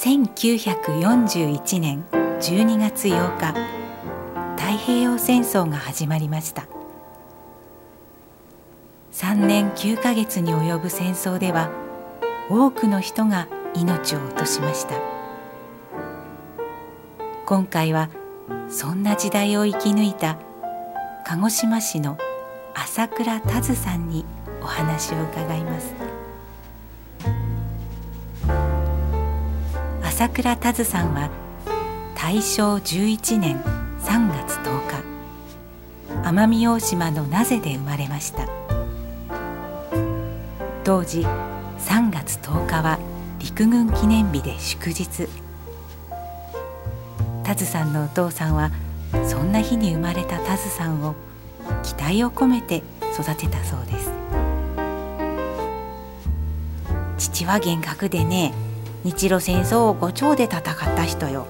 [0.00, 2.02] 1941年
[2.40, 3.52] 12月8日
[4.56, 6.66] 太平洋戦争が始まりました。
[9.12, 11.70] 3年9ヶ月に及ぶ戦争では
[12.48, 14.94] 多くの人が命を落としました。
[17.44, 18.08] 今回は
[18.70, 20.38] そんな時代を生き抜いた
[21.26, 22.16] 鹿児島市の
[22.74, 24.24] 朝倉田津さんに
[24.62, 26.09] お話を伺います。
[30.20, 31.30] 朝倉田津さんは
[32.14, 33.56] 大正11年
[34.02, 38.46] 3月10日奄美大島の名瀬で生まれました。
[40.84, 42.98] 当時3月10日は
[43.38, 45.26] 陸軍記念日で祝日。
[47.42, 48.70] タズさんのお父さんは
[49.26, 51.14] そんな日に生まれたタズさんを
[51.82, 52.82] 期待を込めて
[53.18, 54.10] 育てたそうです。
[57.16, 58.52] 父は厳格でね
[59.04, 60.62] 日露戦争を五丁で戦っ
[60.96, 61.46] た人よ。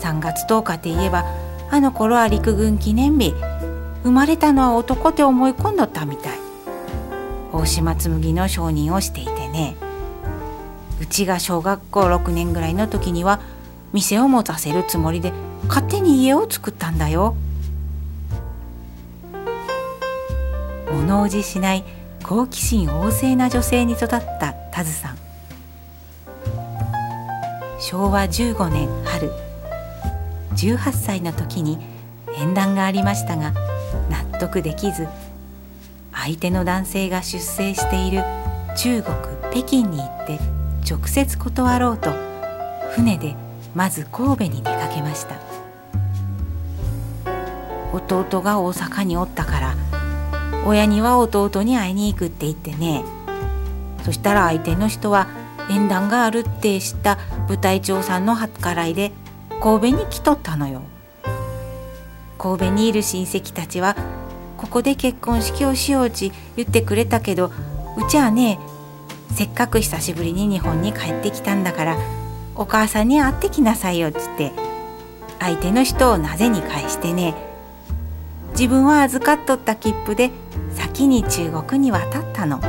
[0.00, 1.24] 3月10日って言えば
[1.70, 3.34] あの頃は陸軍記念日。
[4.02, 6.38] 生まれたのは男って思い込んどったみたい。
[7.52, 9.76] 大島紬の承認をしていてね。
[11.00, 13.40] うちが小学校6年ぐらいの時には
[13.92, 15.32] 店を持たせるつもりで
[15.68, 17.36] 勝手に家を作ったんだよ。
[20.90, 21.84] 物おじしない
[22.22, 25.29] 好奇心旺盛な女性に育ったタズさん。
[27.80, 29.32] 昭和15年春。
[30.54, 31.78] 18歳の時に
[32.36, 33.54] 縁談がありましたが
[34.10, 35.08] 納得できず
[36.12, 38.22] 相手の男性が出征している
[38.76, 39.16] 中国
[39.50, 40.38] 北京に行って
[40.88, 42.10] 直接断ろうと
[42.94, 43.34] 船で
[43.74, 45.36] まず神戸に出かけました。
[47.92, 49.74] 弟が大阪におったから
[50.66, 53.02] 親には弟に会いに行くって言ってね。
[54.04, 55.39] そしたら相手の人は
[55.70, 59.12] 縁談があるって知った部隊長さんの計らいで
[59.62, 60.82] 神戸に来とったのよ。
[62.38, 63.96] 神戸にいる親戚たちは
[64.56, 67.52] ここで結婚式をしようち言ってくれたけど
[67.98, 68.58] うちはね
[69.34, 71.98] せっかく久しぶりに日本に帰ってきたんだから
[72.54, 74.52] お母さんに会ってきなさいよっつって
[75.38, 77.34] 相手の人をなぜに返してね。
[78.52, 80.30] 自分は預かっとった切符で
[80.74, 82.60] 先に中国に渡ったの。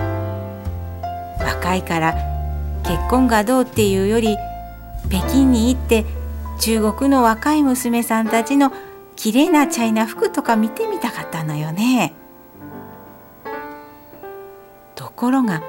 [1.39, 2.30] 若いから
[2.91, 4.35] 結婚がどうっていうより
[5.09, 6.03] 北京に行って
[6.59, 8.73] 中国の若い娘さんたちの
[9.15, 12.13] 綺麗なチャイナ服とか見てみたかったのよね。
[14.93, 15.63] ところが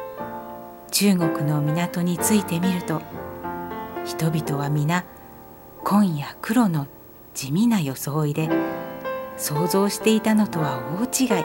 [0.90, 3.00] 中国の港に着いてみると
[4.04, 5.04] 人々は皆
[5.84, 6.88] 紺や黒の
[7.34, 8.50] 地味な装いで
[9.36, 11.44] 想像していたのとは大違い。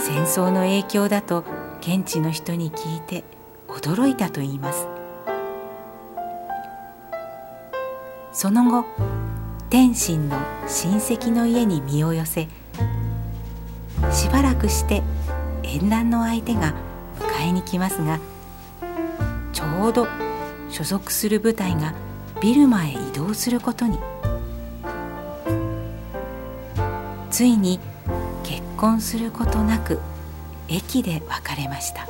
[0.00, 1.44] 戦争の影響だと
[1.82, 3.24] 現地の人に聞いて
[3.80, 4.86] 驚いたといいます。
[8.32, 8.84] その後
[9.70, 10.36] 天心の
[10.68, 12.48] 親戚の家に身を寄せ
[14.12, 15.02] しばらくして
[15.62, 16.74] 縁談の相手が
[17.18, 18.20] 迎えに来ますが
[19.52, 20.06] ちょうど
[20.70, 21.94] 所属する部隊が
[22.40, 23.98] ビルマへ移動することに。
[27.30, 27.78] ついに
[28.42, 30.00] 結婚することなく
[30.68, 32.08] 駅で別れました。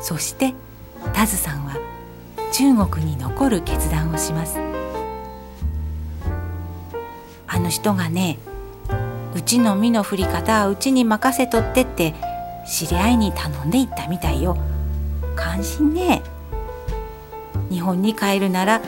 [0.00, 0.54] そして
[1.12, 1.76] タズさんは
[2.52, 4.58] 中国に残る決断をします。
[7.46, 8.38] あの人がね
[9.34, 12.14] うちの身の振り方はうちに任せとってって
[12.66, 14.56] 知り合いに頼んでいったみたいよ。
[15.36, 16.22] 関心ね。
[17.70, 18.80] 日本に帰るなら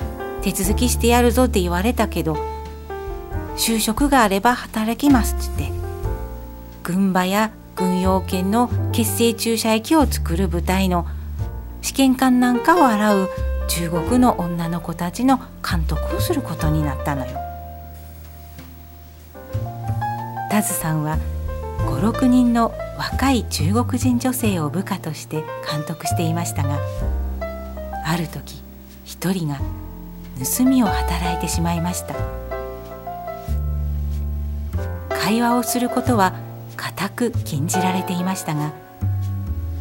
[0.43, 2.37] 手続きしてやるぞって言われたけど
[3.57, 5.71] 就職があれば働きますっつって。
[6.83, 11.07] 軍馬や軍用犬の結成注射液を作る部隊の
[11.81, 13.31] 試験官なんかを洗う
[13.69, 15.39] 中国の女の子たちの
[15.69, 17.53] 監督をすることになったのよ。
[20.53, 21.17] タズさんは
[21.87, 26.79] 56人の若い中国人女性を部下として監督していましたが
[28.05, 28.63] ある時
[29.07, 29.59] 一人が
[30.59, 32.15] 盗みを働いてしまいました
[35.09, 36.35] 会話をすることは
[36.77, 38.73] 固く禁じられていましたが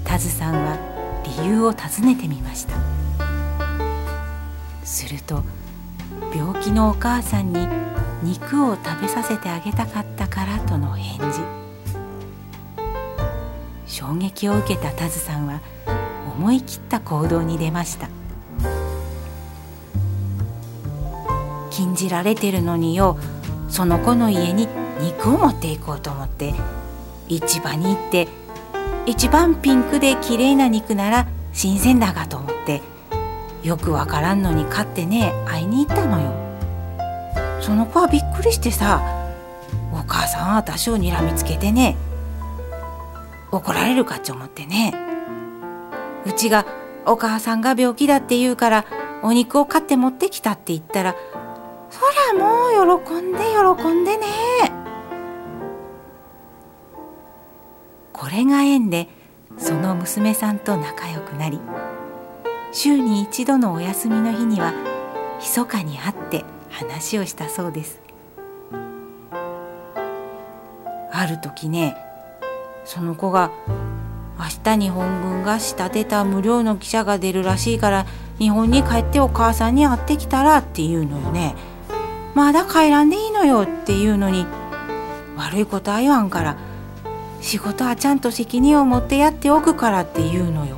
[0.03, 0.77] タズさんは
[1.39, 2.73] 理由を尋ねてみました。
[4.83, 5.43] すると
[6.35, 7.67] 病気のお母さんに
[8.23, 11.41] 肉を食べさせてあげたかったからとの返事。
[13.85, 15.61] 衝撃を受けたタズさんは
[16.38, 18.09] 思い切った行動に出ました。
[21.69, 23.17] 禁じられてるのによ
[23.69, 24.67] その子の家に
[24.99, 26.53] 肉を持っていこうと思って
[27.35, 28.27] 市場に行って
[29.05, 32.81] 一番ピンクで綺麗な肉なら新鮮だがと思って
[33.63, 36.33] よくわからんのに買ってね会いに行ったのよ。
[37.61, 39.01] その子はびっくりしてさ
[39.93, 41.95] お母さんは私をにらみつけてね
[43.51, 44.93] 怒られるかって思ってね。
[46.25, 46.65] うちが
[47.05, 48.85] お母さんが病気だって言うから
[49.23, 51.15] お肉を買って持ってきたって言ったら
[51.89, 51.99] そ
[52.33, 54.70] りゃもう喜んで喜んでね。
[58.21, 59.07] これが縁で
[59.57, 61.59] その娘さんと仲良くなり
[62.71, 64.75] 週に一度のお休みの日には
[65.39, 68.00] 密かに会って話をしたそうです。
[71.12, 71.97] ある時ね
[72.85, 73.50] その子が
[74.38, 78.06] 明日日本軍が仕立てた無料の汽車が出るらしいから
[78.38, 81.56] 日本に帰ってお母さんに会ってきたらって言うのよね
[82.35, 84.45] まだ帰らんでいいのよって言うのに
[85.38, 86.70] 悪いことは言わんから
[87.41, 90.77] 仕事はちゃんと責任を持ってやっておくからって言うのよ。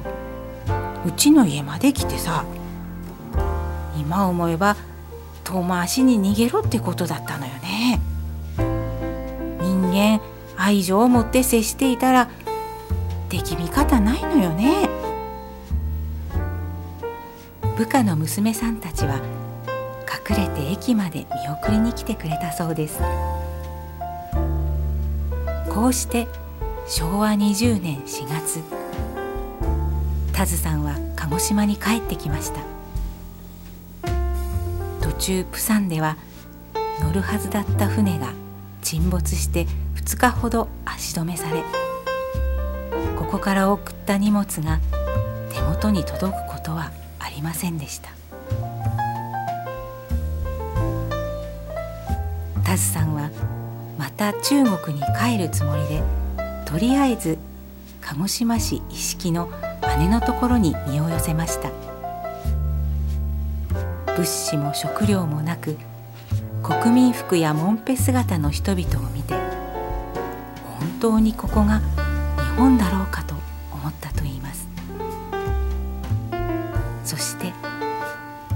[1.05, 2.45] うちの家まで来てさ
[3.99, 4.77] 今思えば
[5.43, 7.99] 遠回しに逃げろってことだったのよね。
[9.59, 10.21] 人間
[10.57, 12.29] 愛情を持って接していたら
[13.27, 14.89] 敵味方ないのよね。
[17.77, 19.15] 部下の娘さんたちは
[20.29, 22.99] 隠れて駅まで見送りに来てくれたそうです。
[25.69, 26.27] こうして
[26.85, 28.61] 昭和20年4月。
[30.33, 32.59] タズさんは鹿児島に帰ってきました。
[35.01, 36.17] 途中プサンでは
[37.01, 38.33] 乗るはずだった船が
[38.81, 39.65] 沈没して
[39.95, 41.63] 2日ほど足止めされ
[43.17, 44.79] ここから送った荷物が
[45.51, 48.09] 手元に届くことはありませんでした。
[52.65, 53.29] タズさんは
[53.97, 56.22] また中国に帰るつもりで
[56.73, 57.37] とりあえず
[58.01, 59.47] 鹿児島市一色の
[59.99, 61.69] 姉のところに身を寄せました。
[64.07, 65.77] 物資も食料もなく
[66.63, 71.79] 国民服やもんぺ姿の人々を見て本当にここが
[72.37, 73.35] 日本だろうかと
[73.71, 74.67] 思ったといいます。
[77.05, 77.53] そして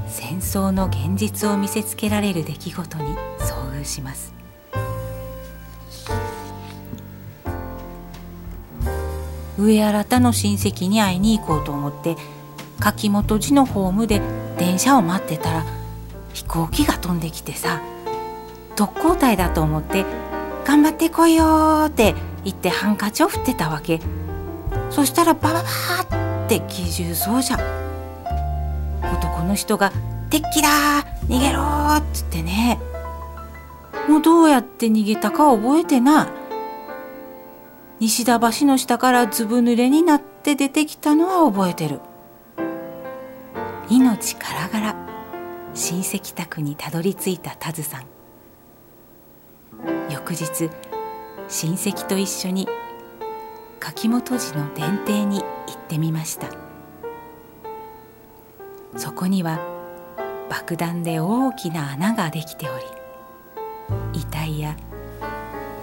[0.08, 4.37] 戦争の現実を見せつけられる出来事に遭遇します。
[9.58, 12.16] 上新の親戚に会いに行こうと思って
[12.80, 14.22] 柿本寺のホームで
[14.58, 15.66] 電車を待ってたら
[16.34, 17.82] 飛行機が飛んできてさ
[18.76, 20.06] 特攻隊だと思って
[20.66, 22.14] 「頑張ってこいよ」って
[22.44, 24.00] 言ってハンカチを振ってたわけ。
[24.90, 27.58] そしたらバババーって機銃掃者
[29.04, 29.92] 男の人が
[30.30, 30.70] 「敵機だ
[31.28, 31.62] 逃げろ!」
[31.98, 32.80] っつってね。
[34.08, 36.28] もうどうやって逃げたか覚えてな
[38.00, 42.00] 西田橋の下からずぶ濡れになって出てきたのは覚えてる。
[43.90, 44.96] 命からがら
[45.74, 48.06] 親戚宅にたどり着いたタズさん。
[50.12, 50.70] 翌日
[51.48, 52.68] 親戚と一緒に
[53.80, 56.50] 柿本寺の殿邸に行ってみました。
[58.96, 59.60] そこには
[60.50, 64.76] 爆弾で大きな穴ができており遺体や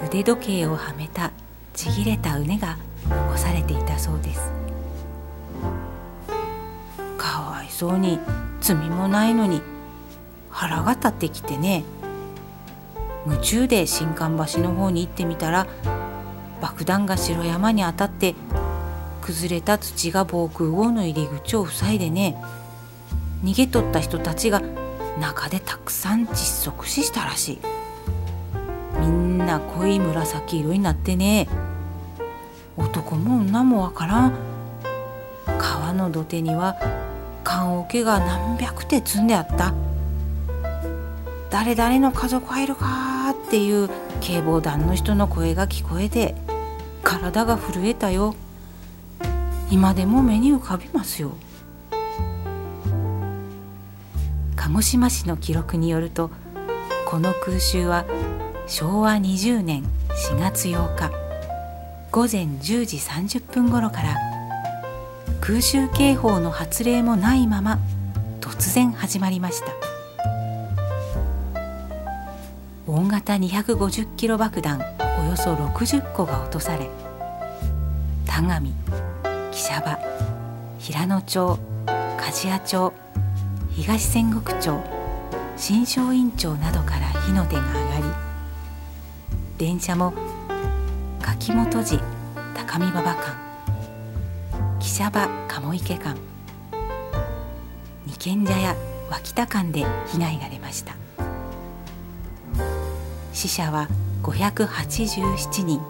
[0.06, 1.32] 腕時計をはめた
[1.74, 2.78] ちぎれた畝が
[3.08, 4.40] 残されていたそうです。
[7.18, 8.18] かわいそうに
[8.60, 9.60] 罪もないのに
[10.50, 11.84] 腹が立ってきてね。
[13.26, 15.66] 夢中で新館橋の方に行ってみたら
[16.60, 18.34] 爆弾が城山に当たって
[19.22, 22.36] 崩れた土が防空壕の入り口を塞いでね。
[23.42, 24.62] 逃げ取った人たちが
[25.20, 27.58] 中でたくさん窒息死したらしい。
[29.00, 31.48] みんな濃い紫色になってね。
[32.76, 34.32] 男も女もわからん。
[35.58, 36.76] 川の土手には
[37.44, 39.74] 棺桶が何百手積んであった。
[41.50, 43.88] 誰々の家族入るかっていう
[44.20, 46.34] 警防団の人の声が聞こえて
[47.02, 48.34] 体が震えたよ。
[49.70, 51.32] 今でも目に浮かびますよ。
[54.56, 56.30] 鹿児島市の記録によると
[57.06, 58.04] この空襲は
[58.66, 59.84] 昭和20年
[60.28, 61.23] 4月8日。
[62.14, 64.16] 午前10時30分頃から
[65.40, 67.80] 空襲警報の発令もないまま
[68.40, 69.72] 突然始まりました。
[72.86, 74.80] 大型250キロ爆弾
[75.18, 76.88] およそ60個が落とされ
[78.26, 78.60] 田上
[79.50, 79.98] 木舎場
[80.78, 81.58] 平野町
[82.16, 82.92] 梶谷町
[83.72, 84.80] 東仙石町
[85.56, 88.14] 新松院町などから火の手が上がり
[89.58, 90.14] 電車も
[91.24, 92.02] 柿本寺
[92.54, 93.34] 高見馬場間
[94.78, 96.14] 汽車場鴨池間
[98.04, 98.76] 二軒茶屋
[99.08, 100.94] 脇田間で被害が出ました。
[103.32, 103.88] 死者は
[104.22, 105.80] 587人。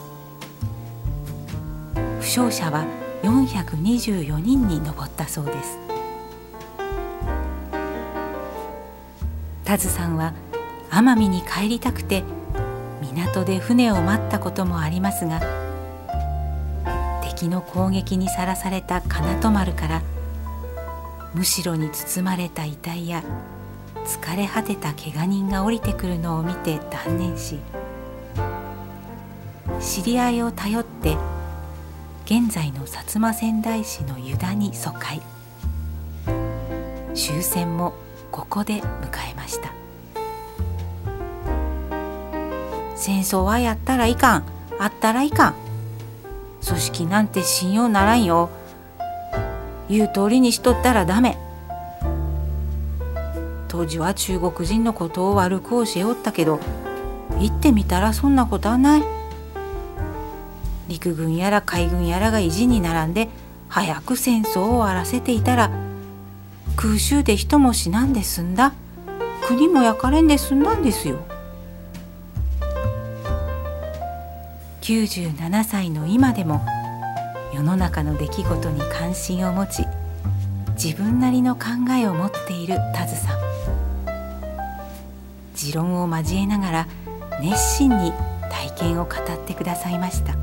[2.20, 2.86] 負傷者は
[3.24, 5.78] 424人に上ったそうです。
[9.64, 10.32] 田津さんは
[10.90, 12.22] 奄美に帰りたくて
[13.14, 15.40] 港で船を待ったこともありますが
[17.22, 20.02] 敵の攻撃にさらされた金戸丸から
[21.34, 23.22] むしろに包まれた遺体や
[24.04, 27.58] 疲れ果てた怪我人が降りてくるのを見て断念し
[29.80, 31.16] 知り合いを頼って
[32.24, 35.20] 現在の薩摩川内市の湯田に疎開。
[37.14, 37.94] 終戦も
[38.32, 39.83] ここで迎えました。
[43.04, 44.44] 戦争はやったらいかん。
[44.78, 45.54] あったらいかん。
[46.66, 48.48] 組織なんて信用ならんよ。
[49.90, 51.36] 言う通りにしとったらダメ。
[53.68, 56.60] 当時は中国人のことを悪く教えおったけど
[57.40, 59.02] 行ってみたらそんなことはない。
[60.88, 63.28] 陸軍やら海軍やらが意地に並んで
[63.68, 65.70] 早く戦争を終わらせていたら
[66.74, 68.72] 空襲で人も死なんで済んだ。
[69.46, 71.33] 国も焼かれんで済んだんですよ。
[74.84, 76.60] 97歳の今でも
[77.54, 79.86] 世の中の出来事に関心を持ち
[80.74, 81.62] 自分なりの考
[81.98, 83.38] えを持っている田津さん。
[85.54, 86.88] 持論を交えながら
[87.40, 88.12] 熱心に
[88.50, 90.34] 体験を語ってくださいました。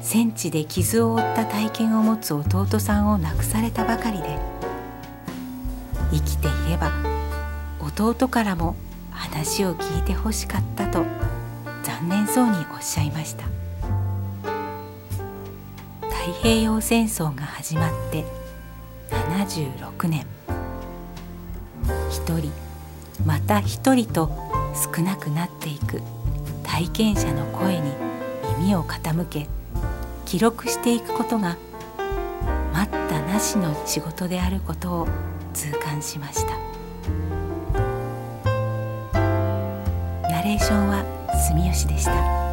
[0.00, 4.36] 戦地で傷を負った体験を持つ弟さんを亡くされたばかりで
[6.10, 6.90] 生きていれば
[7.80, 8.74] 弟からも
[9.12, 11.04] 話を聞いてほしかったと
[11.82, 13.44] 残念そうにおっしゃいました。
[16.08, 18.24] 太平洋戦争が始まって
[19.10, 20.26] 76年。
[22.10, 22.52] 一人
[23.26, 24.30] また一人と
[24.94, 26.00] 少なくなっていく
[26.62, 27.90] 体験者の声に
[28.58, 29.48] 耳を傾け
[30.24, 31.56] 記録していくことが
[32.72, 35.08] 待ったなしの仕事であることを
[35.52, 36.56] 痛感しました。
[40.28, 41.04] ナレーションは
[41.52, 42.51] 住吉でした。